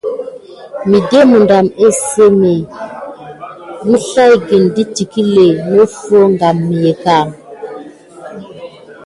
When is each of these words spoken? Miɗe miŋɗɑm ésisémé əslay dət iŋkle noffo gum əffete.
Miɗe 0.89 1.19
miŋɗɑm 1.31 1.65
ésisémé 1.85 2.53
əslay 3.93 4.33
dət 4.75 4.93
iŋkle 5.03 5.45
noffo 5.73 6.19
gum 6.39 6.59
əffete. 6.89 7.17